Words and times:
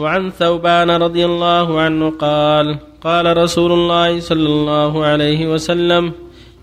وعن 0.00 0.30
ثوبان 0.30 0.90
رضي 0.90 1.24
الله 1.24 1.80
عنه 1.80 2.10
قال 2.10 2.78
قال 3.04 3.36
رسول 3.36 3.72
الله 3.72 4.20
صلى 4.20 4.48
الله 4.48 5.04
عليه 5.04 5.52
وسلم 5.52 6.12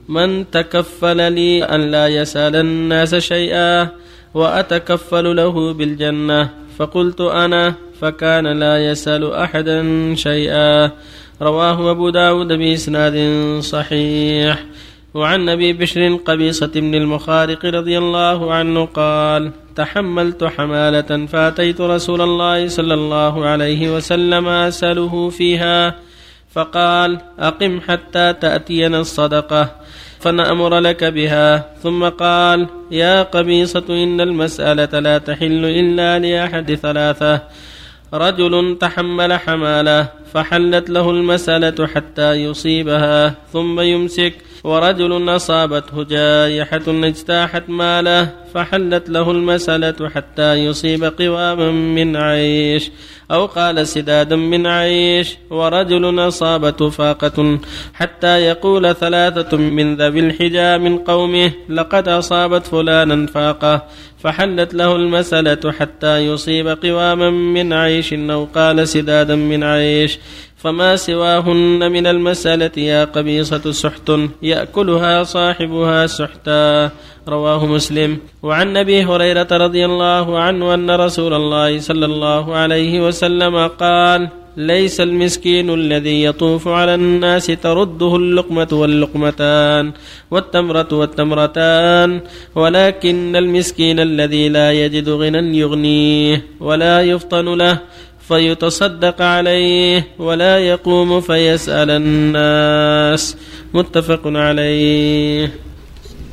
من 0.10 0.52
تكفل 0.52 1.32
لي 1.32 1.64
أن 1.64 1.82
لا 1.92 2.08
يسأل 2.08 2.56
الناس 2.56 3.16
شيئا 3.16 3.90
وأتكفل 4.34 5.36
له 5.36 5.74
بالجنة 5.74 6.50
فقلت 6.78 7.22
أنا 7.22 7.74
فكان 8.02 8.48
لا 8.48 8.86
يسأل 8.86 9.34
أحدا 9.34 9.80
شيئا. 10.16 10.92
رواه 11.42 11.92
أبو 11.92 12.10
داود 12.10 12.48
بإسناد 12.48 13.18
صحيح. 13.62 14.66
وعن 15.14 15.50
أبي 15.50 15.74
بشر 15.74 16.16
قبيصة 16.26 16.72
بن 16.76 16.96
المخارق 16.96 17.66
رضي 17.66 17.98
الله 17.98 18.54
عنه 18.54 18.86
قال 18.86 19.52
تحملت 19.78 20.44
حمالة 20.44 21.26
فأتيت 21.26 21.82
رسول 21.82 22.22
الله 22.22 22.68
صلى 22.68 22.94
الله 22.94 23.46
عليه 23.46 23.96
وسلم 23.96 24.48
أسأله 24.48 25.30
فيها 25.30 25.96
فقال 26.52 27.22
أقم 27.40 27.82
حتى 27.82 28.34
تأتينا 28.34 29.00
الصدقة 29.00 29.76
فنأمر 30.20 30.80
لك 30.80 31.04
بها. 31.04 31.66
ثم 31.84 32.10
قال 32.10 32.68
يا 32.92 33.24
قبيصة 33.24 33.86
إن 33.90 34.22
المسألة 34.22 35.00
لا 35.00 35.18
تحل 35.18 35.66
إلا 35.66 36.20
لأحد 36.20 36.76
ثلاثة. 36.76 37.42
رجل 38.14 38.78
تحمل 38.82 39.34
حمالة 39.34 40.08
فحلت 40.34 40.90
له 40.90 41.10
المسألة 41.10 41.88
حتى 41.88 42.34
يصيبها 42.34 43.36
ثم 43.54 43.80
يمسك. 43.80 44.34
ورجل 44.64 45.36
أصابته 45.36 46.04
جائحة 46.04 46.88
اجتاحت 46.88 47.70
ماله 47.70 48.30
فحلت 48.58 49.10
له 49.10 49.32
المسألة 49.32 50.10
حتى 50.10 50.54
يصيب 50.54 51.04
قواما 51.04 51.72
من 51.72 52.16
عيش. 52.16 52.92
أو 53.32 53.46
قال 53.46 53.88
سدادا 53.88 54.36
من 54.36 54.68
عيش 54.68 55.38
ورجل 55.50 56.28
أصابته 56.28 56.90
فاقة 56.90 57.60
حتى 57.94 58.28
يقول 58.28 58.96
ثلاثة 58.96 59.58
من 59.58 59.96
ذوي 59.96 60.20
الحجى 60.20 60.78
من 60.78 60.98
قومه 60.98 61.52
لقد 61.70 62.08
أصابت 62.08 62.68
فلانا 62.68 63.28
فاقة. 63.28 63.84
فحلت 64.20 64.74
له 64.74 64.96
المسألة 64.96 65.72
حتى 65.72 66.18
يصيب 66.18 66.68
قواما 66.68 67.30
من 67.30 67.74
عيش 67.74 68.14
أو 68.14 68.46
قال 68.56 68.88
سدادا 68.88 69.36
من 69.36 69.64
عيش. 69.64 70.20
فما 70.58 70.96
سواهن 70.96 71.92
من 71.92 72.08
المسألة 72.08 72.72
يا 72.78 73.06
قبيصة 73.06 73.72
سحت 73.72 74.12
يأكلها 74.42 75.24
صاحبها 75.24 76.08
سحتا. 76.08 76.92
رواه 77.28 77.66
مسلم. 77.66 78.18
وعن 78.48 78.78
أبي 78.78 79.04
هريرة 79.04 79.52
رضي 79.52 79.86
الله 79.86 80.40
عنه 80.40 80.74
أن 80.74 80.92
رسول 80.92 81.34
الله 81.34 81.80
صلى 81.80 82.06
الله 82.06 82.56
عليه 82.56 82.94
وسلم 83.08 83.68
قال 83.68 84.30
ليس 84.58 85.02
المسكين 85.02 85.68
الذي 85.74 86.24
يطوف 86.24 86.68
على 86.68 86.96
الناس 86.96 87.46
ترده 87.48 88.16
اللقمة 88.16 88.68
واللقمتان 88.72 89.86
والتمرة 90.32 90.88
والتمرتان 90.92 92.22
ولكن 92.56 93.36
المسكين 93.36 94.00
الذي 94.00 94.50
لا 94.50 94.72
يجد 94.72 95.10
غنى 95.10 95.58
يغنيه 95.60 96.46
ولا 96.60 97.02
يفطن 97.02 97.48
له 97.58 97.76
فيتصدق 98.28 99.22
عليه 99.22 100.08
ولا 100.20 100.58
يقوم 100.58 101.22
فيسأل 101.22 101.90
الناس. 101.92 103.38
متفق 103.74 104.22
عليه. 104.26 105.52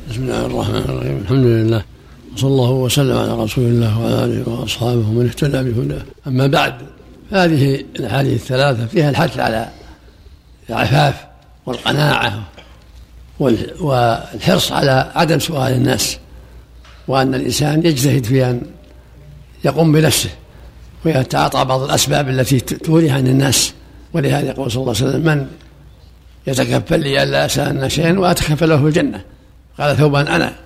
بسم 0.09 0.21
الله 0.23 0.45
الرحمن 0.45 0.83
الرحيم. 0.89 1.17
الحمد 1.23 1.45
لله. 1.45 1.94
وصلى 2.35 2.49
الله 2.49 2.71
وسلم 2.71 3.17
على 3.17 3.43
رسول 3.43 3.65
الله 3.65 3.99
وعلى 3.99 4.23
آله 4.23 4.49
وأصحابه 4.49 5.09
ومن 5.09 5.25
اهتدى 5.27 5.71
بهداه. 5.71 6.01
أما 6.27 6.47
بعد 6.47 6.73
هذه 7.31 7.85
الأحاديث 7.99 8.41
الثلاثة 8.41 8.85
فيها 8.85 9.09
الحث 9.09 9.39
على 9.39 9.69
العفاف 10.69 11.25
والقناعة 11.65 12.43
والحرص 13.39 14.71
على 14.71 15.11
عدم 15.15 15.39
سؤال 15.39 15.73
الناس 15.73 16.17
وأن 17.07 17.35
الإنسان 17.35 17.85
يجتهد 17.85 18.25
في 18.25 18.49
أن 18.49 18.61
يقوم 19.65 19.91
بنفسه 19.91 20.29
ويتعاطى 21.05 21.65
بعض 21.65 21.81
الأسباب 21.81 22.29
التي 22.29 22.59
تولي 22.59 23.09
عن 23.09 23.27
الناس. 23.27 23.73
ولهذا 24.13 24.47
يقول 24.47 24.71
صلى 24.71 24.81
الله 24.81 24.95
عليه 25.01 25.09
وسلم 25.09 25.25
من 25.25 25.47
يتكفل 26.47 26.99
لي 26.99 27.23
الا 27.23 27.45
اسال 27.45 27.91
شيئا 27.91 28.19
واتكفل 28.19 28.69
له 28.69 28.87
الجنة. 28.87 29.21
قال 29.79 29.97
ثوبان 29.97 30.27
أنا. 30.27 30.64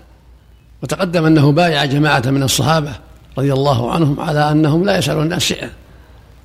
وتقدم 0.83 1.25
أنه 1.25 1.51
بايع 1.51 1.85
جماعة 1.85 2.23
من 2.25 2.43
الصحابة 2.43 2.91
رضي 3.37 3.53
الله 3.53 3.91
عنهم 3.91 4.19
على 4.19 4.51
أنهم 4.51 4.85
لا 4.85 4.97
يسألون 4.97 5.23
الناس 5.23 5.41
شيئا 5.43 5.69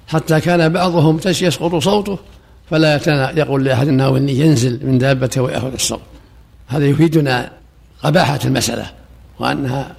حتى 0.08 0.40
كان 0.40 0.72
بعضهم 0.72 1.20
يسقط 1.26 1.74
صوته 1.74 2.18
فلا 2.70 3.00
يقول 3.36 3.64
لأحد 3.64 3.88
أنه 3.88 4.16
إني 4.16 4.32
ينزل 4.32 4.86
من 4.86 4.98
دابته 4.98 5.42
ويأخذ 5.42 5.72
الصوت. 5.72 6.00
هذا 6.68 6.86
يفيدنا 6.86 7.50
قباحة 8.02 8.40
المسألة 8.44 8.86
وأنها 9.38 9.92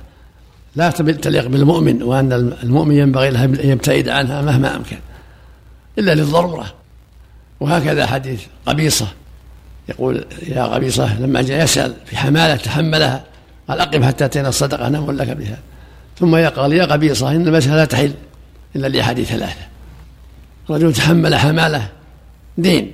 لا 0.75 0.89
تليق 0.89 1.47
بالمؤمن 1.47 2.03
وأن 2.03 2.33
المؤمن 2.63 2.95
ينبغي 2.95 3.29
له 3.29 3.43
أن 3.45 3.69
يبتعد 3.69 4.09
عنها 4.09 4.41
مهما 4.41 4.75
أمكن 4.75 4.97
إلا 5.99 6.15
للضرورة. 6.15 6.65
وهكذا 7.59 8.05
حديث 8.05 8.41
قبيصة 8.65 9.07
يقول 9.89 10.25
يا 10.47 10.63
قبيصة 10.63 11.19
لما 11.19 11.41
جاء 11.41 11.63
يسأل 11.63 11.93
في 12.05 12.17
حمالة 12.17 12.55
تحملها 12.55 13.23
قال 13.67 13.79
أقم 13.79 14.03
حتى 14.03 14.25
أتينا 14.25 14.49
الصدقة 14.49 14.89
نقول 14.89 15.17
لك 15.17 15.29
بها 15.29 15.57
ثم 16.19 16.35
يقال 16.35 16.73
يا 16.73 16.85
قبيصة 16.85 17.31
إن 17.31 17.47
المسألة 17.47 17.75
لا 17.75 17.85
تحل 17.85 18.13
إلا 18.75 18.87
لأحد 18.87 19.21
ثلاثة. 19.21 19.65
رجل 20.69 20.93
تحمل 20.93 21.35
حمالة 21.35 21.87
دين 22.57 22.91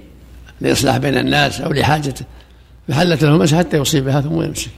لإصلاح 0.62 0.98
بين 0.98 1.18
الناس 1.18 1.62
أو 1.62 1.72
لحاجته 1.72 2.26
فحلت 2.88 3.24
له 3.24 3.30
المسألة 3.30 3.60
حتى 3.60 3.78
يصيبها 3.78 4.22
ثم 4.22 4.42
يمسك. 4.42 4.72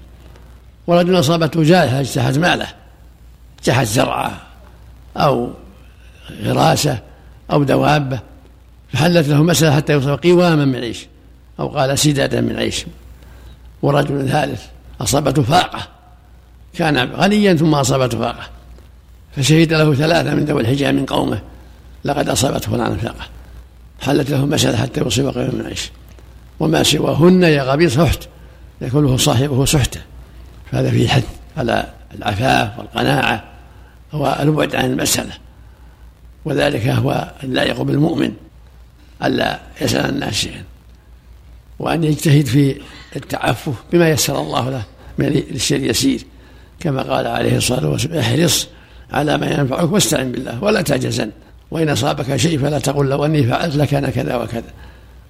ورجل 0.88 1.20
أصابته 1.20 1.64
جائحة 1.64 2.00
اجتاحت 2.00 2.38
ماله 2.38 2.68
اجتاحت 3.60 3.88
زرعة 3.88 4.42
أو 5.18 5.52
غراسة 6.44 7.00
أو 7.52 7.64
دوابة 7.64 8.20
فحلت 8.94 9.28
له 9.28 9.36
المسألة 9.36 9.76
حتى 9.76 9.94
يصيب 9.94 10.20
قواما 10.24 10.66
من 10.66 10.76
عيش 10.76 11.06
أو 11.60 11.68
قال 11.68 12.00
سدادا 12.00 12.42
من 12.42 12.56
عيش. 12.56 12.86
ورجل 13.82 14.30
ثالث 14.30 14.73
أصابته 15.02 15.44
فاقة. 15.44 15.88
كان 16.74 16.98
غنيا 16.98 17.54
ثم 17.54 17.76
أصابته 17.76 18.20
فاقة. 18.20 18.50
فشهد 19.36 19.74
له 19.74 19.94
ثلاثة 19.96 20.36
من 20.36 20.46
ذوي 20.46 20.62
الحجاب 20.62 20.94
من 20.94 21.06
قومه. 21.06 21.42
لقد 22.06 22.30
أصابته 22.30 22.72
فلان 22.72 22.98
فاقة. 22.98 23.26
حلت 24.02 24.30
له 24.30 24.46
مسألة 24.46 24.78
حتى 24.78 25.02
يصيب 25.02 25.28
قيما 25.28 25.52
من 25.52 25.66
عيش. 25.66 25.92
وما 26.60 26.84
سواهن 26.84 27.44
يا 27.44 27.64
غبي 27.64 27.90
سحت 27.90 28.20
يكونه 28.82 29.18
صاحبه 29.18 29.66
سحته 29.66 30.02
فهذا 30.72 30.92
فيه 30.92 31.08
حث 31.08 31.26
على 31.58 31.94
العفاف 32.16 32.80
والقناعة. 32.80 33.44
والبعد 34.14 34.76
عن 34.76 34.86
المسألة. 34.86 35.34
وذلك 36.46 36.88
هو 36.88 37.32
اللائق 37.44 37.82
بالمؤمن. 37.82 38.34
ألا 39.24 39.60
يسأل 39.82 40.10
الناس 40.10 40.34
شيئا. 40.34 40.64
وأن 41.84 42.04
يجتهد 42.04 42.46
في 42.46 42.76
التعفف 43.16 43.74
بما 43.94 44.10
يسر 44.10 44.42
الله 44.42 44.70
له 44.70 44.84
من 45.18 45.28
الشيء 45.28 45.78
اليسير 45.78 46.26
كما 46.80 47.02
قال 47.02 47.28
عليه 47.28 47.58
الصلاة 47.58 47.90
والسلام 47.90 48.18
احرص 48.18 48.68
على 49.12 49.38
ما 49.38 49.52
ينفعك 49.52 49.92
واستعن 49.92 50.32
بالله 50.32 50.64
ولا 50.64 50.82
تعجزن 50.82 51.32
وإن 51.72 51.90
أصابك 51.90 52.36
شيء 52.36 52.60
فلا 52.60 52.80
تقل 52.80 53.06
لو 53.06 53.26
أني 53.26 53.44
فعلت 53.44 53.76
لكان 53.76 54.10
كذا 54.10 54.36
وكذا. 54.36 54.74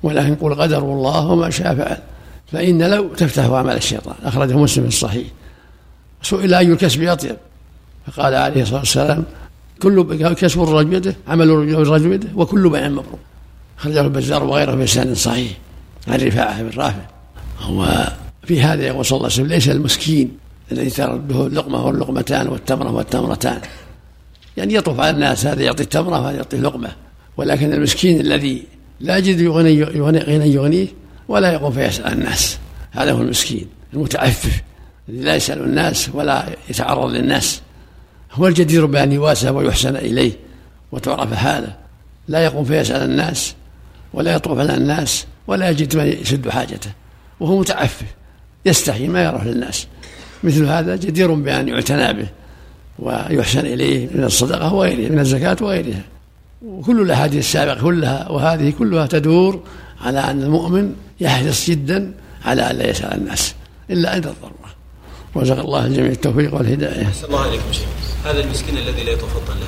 ولكن 0.03 0.35
قل 0.35 0.55
قدر 0.55 0.77
الله 0.77 1.27
وما 1.27 1.49
شاء 1.49 1.75
فعل. 1.75 1.97
فإن 2.51 2.83
لو 2.83 3.07
تفتح 3.07 3.43
أعمال 3.45 3.77
الشيطان 3.77 4.15
أخرجه 4.23 4.57
مسلم 4.57 4.83
في 4.83 4.89
الصحيح. 4.89 5.27
سئل 6.21 6.53
أي 6.53 6.67
الكسب 6.67 7.03
أطيب 7.03 7.37
فقال 8.07 8.35
عليه 8.35 8.61
الصلاة 8.61 8.79
والسلام 8.79 9.23
كل 9.81 10.33
كسب 10.33 10.63
الرجل 10.63 11.13
عمل 11.27 11.49
الرجل 11.49 12.19
وكل 12.35 12.69
بيع 12.69 12.89
مبروك 12.89 13.19
أخرجه 13.79 14.01
البزار 14.01 14.43
وغيره 14.43 14.75
بإسناد 14.75 15.13
صحيح. 15.13 15.51
عن 16.07 16.19
رفاعة 16.19 16.63
بن 16.63 16.69
رافع 16.77 17.05
وفي 17.69 18.61
هذا 18.61 18.83
يقول 18.83 19.05
صلى 19.05 19.17
الله 19.17 19.29
عليه 19.29 19.35
وسلم 19.35 19.47
ليس 19.47 19.69
المسكين 19.69 20.37
الذي 20.71 20.89
ترده 20.89 21.47
اللقمة 21.47 21.85
واللقمتان 21.85 22.47
والتمرة 22.47 22.91
والتمرتان. 22.91 23.61
يعني 24.57 24.73
يطوف 24.73 24.99
على 24.99 25.09
الناس 25.09 25.45
هذا 25.45 25.61
يعطي 25.61 25.83
التمرة 25.83 26.21
وهذا 26.21 26.37
يعطي 26.37 26.57
اللقمة. 26.57 26.91
ولكن 27.37 27.73
المسكين 27.73 28.19
الذي 28.19 28.63
لا 28.99 29.17
يجد 29.17 29.39
يغني 29.39 29.83
غنى 29.83 30.53
يغنيه 30.53 30.87
ولا 31.27 31.53
يقوم 31.53 31.71
فيسأل 31.71 32.13
الناس. 32.13 32.57
هذا 32.91 33.11
هو 33.11 33.21
المسكين 33.21 33.67
المتعفف 33.93 34.61
الذي 35.09 35.23
لا 35.23 35.35
يسأل 35.35 35.63
الناس 35.63 36.09
ولا 36.13 36.45
يتعرض 36.69 37.09
للناس. 37.11 37.61
هو 38.31 38.47
الجدير 38.47 38.85
بأن 38.85 39.11
يواسى 39.11 39.49
ويحسن 39.49 39.95
إليه 39.95 40.31
وتعرف 40.91 41.33
حاله. 41.33 41.75
لا 42.27 42.43
يقوم 42.43 42.65
فيسأل 42.65 43.09
الناس 43.09 43.55
ولا 44.13 44.35
يطوف 44.35 44.59
على 44.59 44.75
الناس 44.75 45.25
ولا 45.47 45.69
يجد 45.69 45.95
من 45.95 46.07
يسد 46.21 46.49
حاجته 46.49 46.91
وهو 47.39 47.59
متعفف 47.59 48.05
يستحي 48.65 49.07
ما 49.07 49.23
يروح 49.23 49.43
للناس. 49.43 49.87
مثل 50.43 50.65
هذا 50.65 50.95
جدير 50.95 51.33
بأن 51.33 51.67
يعتنى 51.67 52.13
به 52.13 52.27
ويحسن 52.99 53.65
إليه 53.65 54.09
من 54.13 54.23
الصدقة 54.23 54.73
وغيرها 54.73 55.09
من 55.09 55.19
الزكاة 55.19 55.57
وغيرها. 55.61 56.01
وكل 56.65 57.01
الأحاديث 57.01 57.39
السابقة 57.39 57.81
كلها 57.81 58.29
وهذه 58.29 58.73
كلها 58.79 59.07
تدور 59.07 59.63
على 60.01 60.19
أن 60.19 60.43
المؤمن 60.43 60.95
يحرص 61.19 61.69
جدا 61.69 62.13
على 62.45 62.71
أن 62.71 62.75
لا 62.75 62.89
يسأل 62.89 63.13
الناس 63.13 63.55
إلا 63.89 64.11
عند 64.11 64.27
الضرورة. 64.27 64.73
رزق 65.37 65.59
الله 65.59 65.85
الجميع 65.85 66.11
التوفيق 66.11 66.53
والهداية. 66.53 67.07
أحسن 67.07 67.25
الله 67.25 67.41
عليكم 67.41 67.71
شيخ 67.71 67.85
هذا 68.25 68.39
المسكين 68.39 68.77
الذي 68.77 69.03
لا 69.03 69.11
يتفضل 69.11 69.55
له 69.59 69.67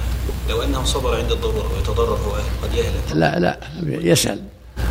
لو 0.49 0.61
أنه 0.61 0.83
صبر 0.83 1.17
عند 1.17 1.31
الضرورة 1.31 1.71
ويتضرر 1.75 2.17
هو 2.17 2.31
قد 2.63 2.73
يهلك. 2.73 3.03
لا 3.13 3.39
لا 3.39 3.57
يسأل. 3.83 4.39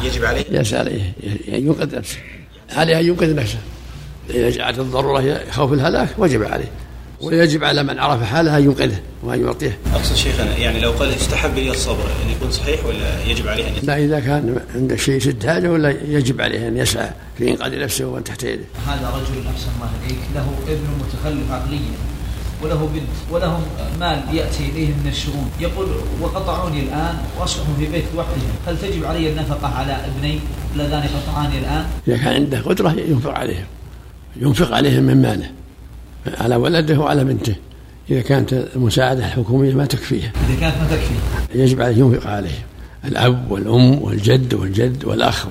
يجب 0.05 0.25
عليه؟ 0.25 0.45
يسال 0.51 0.89
إيه؟ 0.89 1.13
ينقذ 1.49 1.97
نفسه. 1.97 2.19
عليه 2.71 3.01
ان 3.01 3.07
ينقذ 3.07 3.35
نفسه؟ 3.35 3.59
إذا 4.31 4.51
جاءت 4.51 4.79
الضرورة 4.79 5.41
خوف 5.51 5.73
الهلاك 5.73 6.09
وجب 6.19 6.43
عليه. 6.43 6.71
ويجب 7.21 7.65
على 7.65 7.83
من 7.83 7.99
عرف 7.99 8.23
حاله 8.23 8.59
ان 8.59 8.65
ينقذه 8.65 9.01
وان 9.23 9.45
يعطيه. 9.45 9.79
أقصد 9.95 10.17
شيخنا 10.17 10.57
يعني 10.57 10.81
لو 10.81 10.91
قال 10.91 11.09
استحب 11.09 11.55
لي 11.55 11.71
الصبر 11.71 12.05
إن 12.25 12.31
يكون 12.31 12.51
صحيح 12.51 12.87
ولا 12.87 13.25
يجب 13.27 13.49
عليه 13.49 13.69
أن 13.69 13.73
يسأل؟ 13.73 13.87
لا 13.87 14.05
إذا 14.05 14.21
كان 14.21 14.61
عنده 14.75 14.97
شيء 14.97 15.15
يسد 15.15 15.47
حاجة 15.47 15.73
ولا 15.73 15.91
يجب 16.09 16.41
عليه 16.41 16.69
أن 16.69 16.77
يسعى 16.77 17.11
في 17.39 17.51
إنقاذ 17.51 17.79
نفسه 17.79 18.07
ومن 18.07 18.25
تحت 18.25 18.43
يده 18.45 18.65
هذا 18.87 19.09
رجل 19.09 19.47
أحسن 19.49 19.69
الله 19.77 19.91
إليك 20.07 20.19
له 20.35 20.47
ابن 20.69 20.87
متخلف 21.01 21.53
عقليا. 21.53 22.14
وله 22.63 22.89
بنت 22.95 23.33
ولهم 23.33 23.63
مال 24.01 24.23
يأتي 24.33 24.69
اليه 24.69 24.87
من 24.87 25.07
الشؤون. 25.09 25.51
يقول 25.61 25.87
وقطعوني 26.21 26.81
الآن 26.81 27.15
وأصبحوا 27.41 27.75
في 27.79 27.87
بيت 27.87 28.05
لوحدهم 28.15 28.53
هل 28.67 28.79
تجب 28.79 29.05
علي 29.05 29.33
النفقة 29.33 29.69
على 29.69 29.93
ابني؟ 29.93 30.39
اللذان 30.75 31.03
قطعاني 31.03 31.59
الآن؟ 31.59 31.87
إذا 32.09 32.17
كان 32.17 32.35
عنده 32.35 32.61
قدرة 32.61 32.91
ينفق 33.09 33.31
عليهم. 33.31 33.65
ينفق 34.37 34.75
عليهم 34.75 35.03
من 35.03 35.23
ماله. 35.23 35.51
على 36.41 36.57
ولده 36.57 37.01
وعلى 37.01 37.25
بنته. 37.25 37.55
إذا 38.11 38.21
كانت 38.21 38.53
المساعدة 38.53 39.27
الحكومية 39.27 39.75
ما 39.75 39.87
تكفيها 39.87 40.33
إذا 40.49 40.61
كانت 40.61 40.75
ما 40.77 40.87
تكفي 40.91 41.15
يجب 41.55 41.83
عليه 41.83 41.99
ينفق 41.99 42.27
عليهم. 42.31 42.63
الأب 43.05 43.51
والأم 43.51 44.03
والجد 44.03 44.55
والجد 44.55 45.05
والأخ. 45.05 45.47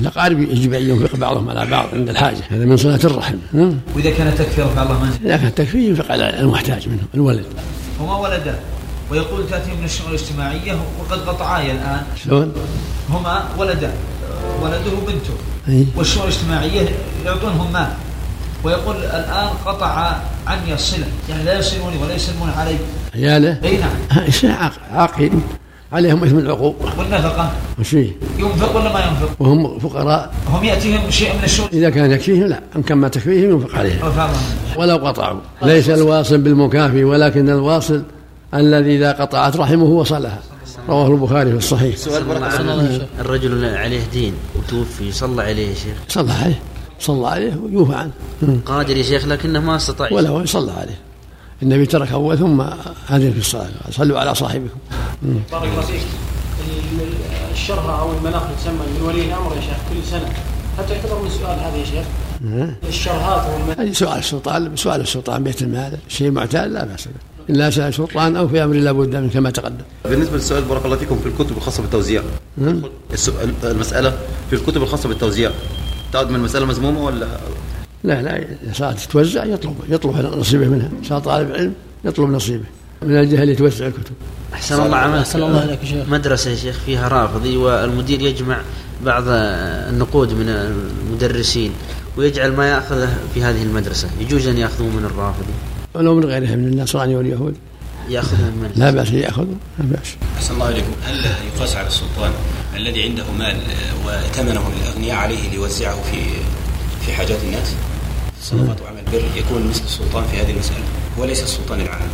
الاقارب 0.00 0.40
يجب 0.40 0.74
أن 0.74 0.90
ينفق 0.90 1.16
بعضهم 1.16 1.50
على 1.50 1.66
بعض 1.70 1.88
عند 1.92 2.08
الحاجة. 2.08 2.42
هذا 2.50 2.64
من 2.64 2.76
صلة 2.76 3.00
الرحم 3.04 3.36
نعم. 3.52 3.78
وإذا 3.96 4.10
كانت 4.10 4.38
تكفي 4.38 4.62
رفع 4.62 4.82
الله 4.82 5.04
منزل 5.04 5.18
إذا 5.24 5.36
كانت 5.36 5.58
تكفي 5.58 5.88
ينفق 5.88 6.12
على 6.12 6.40
المحتاج 6.40 6.88
منهم 6.88 7.06
الولد. 7.14 7.44
هما 8.00 8.16
ولدان 8.16 8.56
ويقول 9.10 9.48
تأتي 9.50 9.70
من 9.70 9.84
الشؤون 9.84 10.10
الاجتماعية 10.10 10.76
وقد 11.00 11.18
قطعاي 11.28 11.72
الآن. 11.72 12.02
شلون؟ 12.24 12.52
هما 13.10 13.48
ولدان 13.58 13.92
ولده 14.62 14.92
وبنته 15.02 15.34
أي. 15.68 15.86
والشؤون 15.96 16.28
الاجتماعية 16.28 16.88
يعطونهم 17.24 17.72
مال 17.72 17.88
ويقول 18.64 18.96
الآن 18.96 19.48
قطع 19.66 20.16
عني 20.46 20.74
الصلة. 20.74 21.06
يعني 21.28 21.44
لا 21.44 21.58
يصلوني 21.58 21.96
ولا 22.02 22.14
يسلمون 22.14 22.50
علي. 22.50 22.76
عياله؟ 23.14 23.58
أي 23.64 23.78
نعم. 23.78 24.70
عاقل. 24.92 25.30
عليهم 25.92 26.24
إثم 26.24 26.38
العقوق. 26.38 26.76
والنفقة. 26.98 27.52
وش 27.80 27.88
فيه؟ 27.88 28.12
ينفق 28.38 28.76
ولا 28.76 28.92
ما 28.92 29.00
ينفق؟ 29.00 29.30
وهم 29.40 29.78
فقراء. 29.78 30.34
هم 30.48 30.64
يأتيهم 30.64 31.10
شيء 31.10 31.32
من 31.38 31.44
الشؤون 31.44 31.68
إذا 31.72 31.90
كان 31.90 32.10
يكفيهم 32.10 32.46
لا 32.46 32.60
إن 32.76 32.82
كان 32.82 32.98
ما 32.98 33.08
تكفيهم 33.08 33.50
ينفق 33.50 33.78
عليهم. 33.78 34.12
ولو 34.76 34.96
قطعوا. 34.96 35.40
ليس 35.62 35.90
الواصل 35.90 36.38
بالمكافي 36.38 37.04
ولكن 37.04 37.50
الواصل 37.50 38.02
الذي 38.54 38.96
إذا 38.96 39.12
قطعت 39.12 39.56
رحمه 39.56 39.84
وصلها. 39.84 40.38
رواه 40.88 41.06
البخاري 41.06 41.50
في 41.50 41.56
الصحيح. 41.56 41.96
سؤال 41.96 42.22
الرجل 43.20 43.64
عليه 43.64 44.00
دين 44.12 44.34
وتوفي 44.58 45.12
صلى 45.12 45.42
عليه 45.42 45.68
يا 45.68 45.74
شيخ. 45.74 45.96
صلى 46.08 46.32
عليه. 46.32 46.60
صلى 47.00 47.28
عليه 47.28 47.60
ويوفى 47.64 47.94
عنه. 47.94 48.10
قادر 48.66 48.96
يا 48.96 49.02
شيخ 49.02 49.26
لكنه 49.26 49.60
ما 49.60 49.76
استطاع. 49.76 50.12
ولا 50.12 50.28
هو 50.28 50.44
صلى 50.44 50.72
عليه. 50.72 50.98
النبي 51.62 51.86
ترك 51.86 52.12
اول 52.12 52.38
ثم 52.38 52.60
هذه 53.06 53.30
في 53.30 53.38
الصلاة. 53.38 53.68
صلوا 53.90 54.18
على 54.20 54.34
صاحبكم. 54.34 54.78
بارك 55.52 55.68
الله 55.72 55.80
فيك. 55.80 56.02
ال- 56.70 57.52
الشرها 57.52 58.00
أو 58.00 58.12
المناخ 58.12 58.42
تسمى 58.60 58.74
من 58.74 59.02
ولي 59.06 59.24
الأمر 59.24 59.56
يا 59.56 59.60
شيخ 59.60 59.76
كل 59.90 60.10
سنة. 60.10 60.32
هل 60.78 60.86
تعتبر 60.88 61.22
من 61.22 61.30
سؤال 61.30 61.58
هذا 61.60 61.76
يا 61.76 61.84
شيخ؟ 61.84 62.06
الشرهات 62.88 63.46
أو 63.46 63.56
المناخ 63.56 63.80
هذه 63.80 63.92
سؤال 63.92 64.18
السلطان 64.18 64.76
سؤال 64.76 65.00
السلطان 65.00 65.44
بيت 65.44 65.62
المال. 65.62 65.98
شيء 66.08 66.30
معتاد 66.30 66.70
لا 66.70 66.84
بأس 66.84 67.04
به. 67.04 67.54
الا 67.54 67.70
سأل 67.70 67.94
سلطان 67.94 68.36
أو 68.36 68.48
في 68.48 68.64
أمر 68.64 68.74
لا 68.74 68.92
بد 68.92 69.16
منه 69.16 69.28
كما 69.28 69.50
تقدم. 69.50 69.84
بالنسبة 70.04 70.36
للسؤال 70.36 70.62
بارك 70.64 70.84
الله 70.84 70.96
فيكم 70.96 71.18
في 71.18 71.26
الكتب 71.28 71.56
الخاصة 71.56 71.82
بالتوزيع. 71.82 72.22
المسألة 73.64 74.12
في 74.50 74.56
الكتب 74.56 74.82
الخاصة 74.82 75.08
بالتوزيع. 75.08 75.50
تعد 76.12 76.30
من 76.30 76.36
المساله 76.36 76.66
مذمومة 76.66 77.04
ولا 77.04 77.26
لا 78.04 78.22
لا 78.22 78.36
اذا 78.36 78.72
صارت 78.72 79.00
تتوزع 79.00 79.44
يطلب 79.44 79.74
يطلب 79.88 80.38
نصيبه 80.38 80.68
منها. 80.68 80.90
صار 81.08 81.20
طالب 81.20 81.52
علم 81.52 81.74
يطلب 82.04 82.30
نصيبه. 82.30 82.64
من 83.02 83.18
الجهه 83.18 83.42
اللي 83.42 83.54
توزع 83.54 83.86
الكتب. 83.86 84.12
أحسن 84.54 84.82
الله 84.82 84.96
عملك 84.96 85.18
أحسن 85.18 85.42
الله 85.42 85.60
عليك 85.60 85.78
يا 85.82 85.88
شيخ. 85.88 86.08
مدرسة 86.08 86.50
يا 86.50 86.56
شيخ 86.56 86.78
فيها 86.86 87.08
رافضي 87.08 87.56
والمدير 87.56 88.20
يجمع 88.20 88.60
بعض 89.04 89.24
النقود 89.26 90.32
من 90.32 90.48
المدرسين 90.48 91.72
ويجعل 92.16 92.52
ما 92.52 92.68
يأخذه 92.70 93.18
في 93.34 93.42
هذه 93.42 93.62
المدرسة. 93.62 94.08
يجوز 94.20 94.46
أن 94.46 94.58
يأخذوه 94.58 94.88
من 94.88 95.04
الرافضي. 95.04 95.52
ولو 95.94 96.14
من 96.14 96.24
غيرها 96.24 96.56
من 96.56 96.68
النصراني 96.68 97.16
واليهود. 97.16 97.54
ياخذه 98.08 98.44
من 98.44 98.70
لا 98.76 98.90
بأس 98.90 99.10
يأخذوا 99.10 99.54
لا 99.78 99.84
بأس. 99.84 100.16
أحسن 100.36 100.54
الله 100.54 100.66
عليكم 100.66 100.92
هل 101.04 101.24
يقاس 101.56 101.76
على 101.76 101.86
السلطان 101.86 102.32
الذي 102.76 103.02
عنده 103.02 103.24
مال 103.38 103.56
وائتمنه 104.06 104.62
الاغنياء 104.82 105.16
عليه 105.16 105.50
ليوزعه 105.50 106.02
في 106.02 106.16
في 107.06 107.12
حاجات 107.12 107.38
الناس 107.44 107.74
صدقات 108.42 108.80
وعمل 108.80 109.02
بر 109.12 109.22
يكون 109.36 109.66
مثل 109.66 109.84
السلطان 109.84 110.24
في 110.24 110.36
هذه 110.36 110.50
المسألة 110.50 110.84
وليس 111.18 111.42
السلطان 111.42 111.80
العام. 111.80 112.08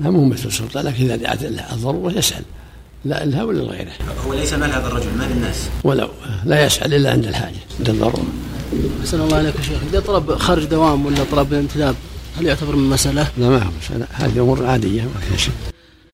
لا 0.00 0.10
مو 0.10 0.24
مثل 0.24 0.48
السلطان 0.48 0.84
لكن 0.84 1.04
إذا 1.04 1.16
دعت 1.16 1.42
الضروره 1.42 2.12
يسال 2.12 2.42
لا 3.04 3.24
لها 3.24 3.44
ولا 3.44 3.62
لغيره 3.62 3.92
هو 4.26 4.34
ليس 4.34 4.52
مال 4.52 4.72
هذا 4.72 4.86
الرجل 4.86 5.18
مال 5.18 5.32
الناس. 5.32 5.56
ولو 5.84 6.08
لا 6.44 6.66
يسأل 6.66 6.94
إلا 6.94 7.10
عند 7.10 7.26
الحاجة 7.26 7.56
عند 7.78 7.88
الضروره 7.88 8.24
أحسن 9.00 9.20
الله 9.20 9.36
عليك 9.36 9.56
يا 9.56 9.62
شيخ. 9.62 9.78
إذا 9.92 10.00
طلب 10.00 10.34
خارج 10.38 10.64
دوام 10.64 11.06
ولا 11.06 11.24
طلب 11.32 11.54
انتداب 11.54 11.94
هل 12.38 12.46
يعتبر 12.46 12.76
من 12.76 12.90
مسألة؟ 12.90 13.28
لا 13.38 13.48
ما 13.48 13.62
هو 13.62 13.70
مسألة. 13.82 14.06
هذه 14.12 14.40
أمور 14.40 14.66
عادية 14.66 15.02
ما 15.02 15.20
فيها 15.28 15.36
شيء. 15.36 15.73